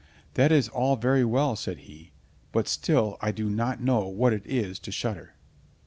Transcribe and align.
"That 0.33 0.51
is 0.51 0.67
all 0.67 0.95
very 0.95 1.23
well," 1.23 1.55
said 1.55 1.81
he, 1.81 2.11
"but 2.51 2.67
still 2.67 3.17
I 3.21 3.31
do 3.31 3.47
not 3.51 3.83
know 3.83 4.07
what 4.07 4.33
it 4.33 4.43
is 4.47 4.79
to 4.79 4.91
shudder!" 4.91 5.35